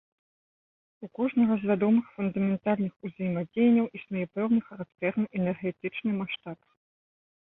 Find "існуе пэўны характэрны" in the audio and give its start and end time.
3.99-5.25